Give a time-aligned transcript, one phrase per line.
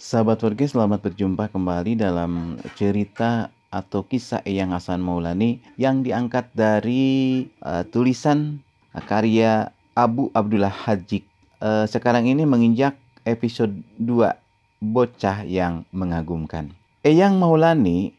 [0.00, 7.44] Sahabat Warga, selamat berjumpa kembali dalam cerita atau kisah Eyang Hasan Maulani yang diangkat dari
[7.60, 8.64] uh, tulisan
[8.96, 11.28] uh, karya Abu Abdullah Hajik.
[11.60, 12.96] Uh, sekarang ini menginjak
[13.28, 16.72] episode 2 Bocah yang Mengagumkan.
[17.04, 18.16] Eyang Maulani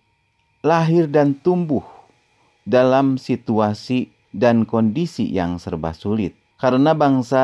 [0.62, 1.82] lahir dan tumbuh
[2.62, 6.38] dalam situasi dan kondisi yang serba sulit.
[6.62, 7.42] Karena bangsa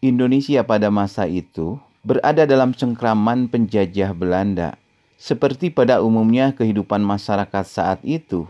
[0.00, 4.76] Indonesia pada masa itu berada dalam cengkraman penjajah Belanda.
[5.16, 8.44] Seperti pada umumnya kehidupan masyarakat saat itu,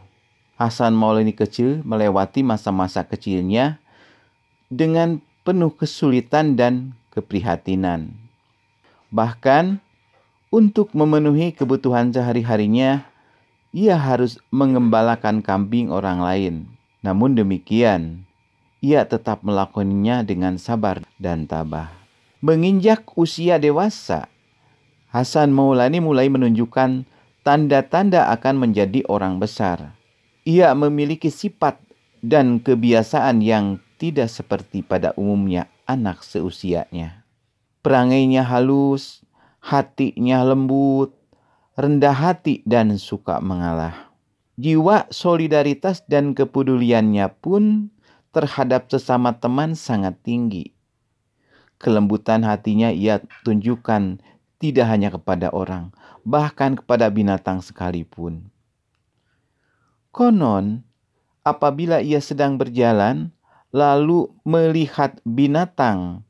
[0.58, 3.78] Hasan Maulani kecil melewati masa-masa kecilnya
[4.66, 8.10] dengan penuh kesulitan dan keprihatinan.
[9.14, 9.78] Bahkan
[10.50, 13.06] untuk memenuhi kebutuhan sehari-harinya,
[13.70, 16.54] ia harus mengembalakan kambing orang lain.
[17.02, 18.26] Namun demikian,
[18.82, 22.03] ia tetap melakukannya dengan sabar dan tabah.
[22.44, 24.28] Menginjak usia dewasa,
[25.08, 27.08] Hasan Maulani mulai menunjukkan
[27.40, 29.96] tanda-tanda akan menjadi orang besar.
[30.44, 31.80] Ia memiliki sifat
[32.20, 37.24] dan kebiasaan yang tidak seperti pada umumnya anak seusianya.
[37.80, 39.24] Perangainya halus,
[39.64, 41.16] hatinya lembut,
[41.80, 44.12] rendah hati dan suka mengalah.
[44.60, 47.88] Jiwa solidaritas dan kepeduliannya pun
[48.36, 50.73] terhadap sesama teman sangat tinggi.
[51.84, 54.16] Kelembutan hatinya ia tunjukkan
[54.56, 55.92] tidak hanya kepada orang,
[56.24, 58.48] bahkan kepada binatang sekalipun.
[60.08, 60.80] Konon,
[61.44, 63.36] apabila ia sedang berjalan,
[63.68, 66.24] lalu melihat binatang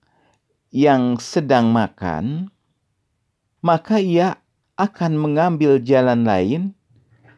[0.74, 2.50] yang sedang makan,
[3.62, 4.42] maka ia
[4.74, 6.62] akan mengambil jalan lain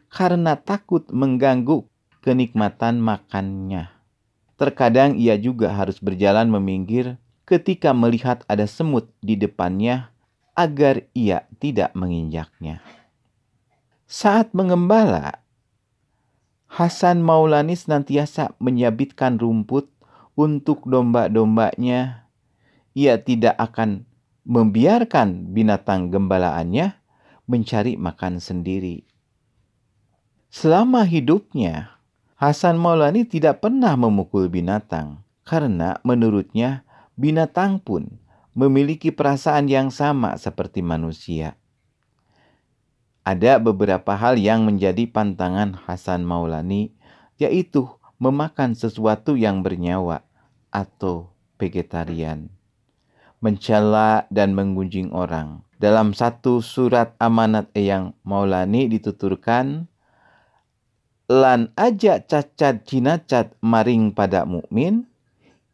[0.09, 1.85] karena takut mengganggu
[2.25, 3.93] kenikmatan makannya.
[4.57, 10.11] Terkadang ia juga harus berjalan meminggir ketika melihat ada semut di depannya
[10.51, 12.83] agar ia tidak menginjaknya.
[14.03, 15.39] Saat mengembala,
[16.67, 19.87] Hasan Maulani senantiasa menyabitkan rumput
[20.35, 22.27] untuk domba-dombanya.
[22.91, 24.03] Ia tidak akan
[24.43, 26.99] membiarkan binatang gembalaannya
[27.47, 29.07] mencari makan sendiri.
[30.51, 31.95] Selama hidupnya,
[32.35, 36.86] Hasan Maulani tidak pernah memukul binatang karena menurutnya
[37.17, 38.21] binatang pun
[38.53, 41.57] memiliki perasaan yang sama seperti manusia.
[43.27, 46.95] Ada beberapa hal yang menjadi pantangan Hasan Maulani,
[47.35, 47.85] yaitu
[48.17, 50.23] memakan sesuatu yang bernyawa
[50.71, 52.47] atau vegetarian,
[53.43, 59.85] mencela dan menggunjing orang, dalam satu surat amanat Eyang Maulani dituturkan
[61.27, 65.05] lan aja cacat cinacat maring pada mukmin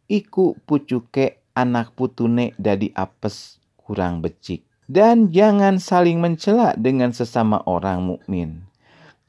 [0.09, 8.03] iku pucuke anak putune dadi apes kurang becik dan jangan saling mencela dengan sesama orang
[8.03, 8.65] mukmin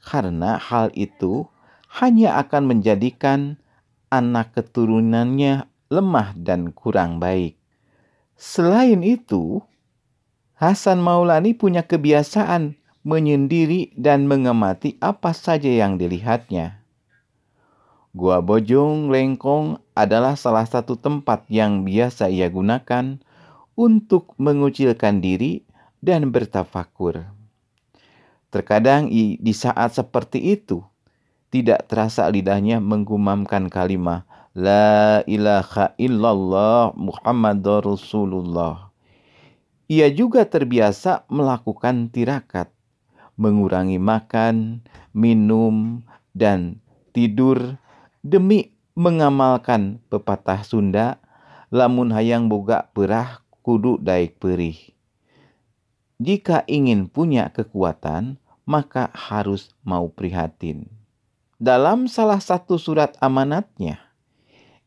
[0.05, 1.49] karena hal itu
[1.99, 3.57] hanya akan menjadikan
[4.13, 7.57] anak keturunannya lemah dan kurang baik.
[8.35, 9.63] Selain itu,
[10.55, 16.84] Hasan Maulani punya kebiasaan menyendiri dan mengamati apa saja yang dilihatnya.
[18.15, 23.19] Gua Bojong Lengkong adalah salah satu tempat yang biasa ia gunakan
[23.75, 25.67] untuk mengucilkan diri
[25.99, 27.27] dan bertafakur.
[28.55, 30.79] Terkadang di saat seperti itu,
[31.51, 34.23] tidak terasa lidahnya menggumamkan kalimat
[34.55, 38.95] La ilaha illallah Muhammadur Rasulullah
[39.85, 42.73] ia juga terbiasa melakukan tirakat,
[43.37, 44.81] mengurangi makan,
[45.13, 46.01] minum,
[46.33, 46.81] dan
[47.13, 47.77] tidur
[48.25, 51.21] demi mengamalkan pepatah Sunda,
[51.69, 54.97] lamun hayang boga perah kudu daik perih.
[56.17, 60.89] Jika ingin punya kekuatan, maka harus mau prihatin.
[61.61, 64.01] Dalam salah satu surat amanatnya,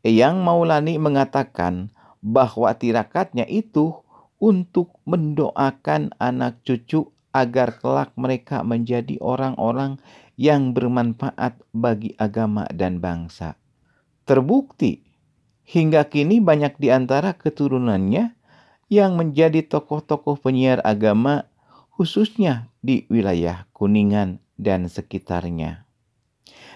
[0.03, 4.03] Eyang Maulani mengatakan bahwa tirakatnya itu
[4.35, 9.95] untuk mendoakan anak cucu agar kelak mereka menjadi orang-orang
[10.35, 13.55] yang bermanfaat bagi agama dan bangsa.
[14.27, 15.07] Terbukti,
[15.63, 18.35] hingga kini banyak di antara keturunannya
[18.91, 21.47] yang menjadi tokoh-tokoh penyiar agama
[21.95, 25.87] khususnya di wilayah Kuningan dan sekitarnya.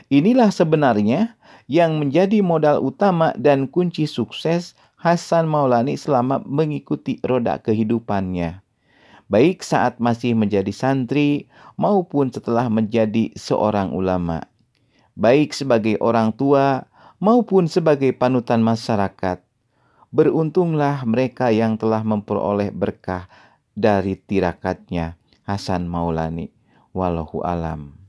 [0.08, 1.36] Inilah sebenarnya
[1.68, 8.63] yang menjadi modal utama dan kunci sukses Hasan Maulani selama mengikuti roda kehidupannya.
[9.34, 14.46] Baik saat masih menjadi santri maupun setelah menjadi seorang ulama.
[15.18, 16.86] Baik sebagai orang tua
[17.18, 19.42] maupun sebagai panutan masyarakat.
[20.14, 23.26] Beruntunglah mereka yang telah memperoleh berkah
[23.74, 25.18] dari tirakatnya
[25.50, 26.54] Hasan Maulani.
[26.94, 28.03] Wallahu alam.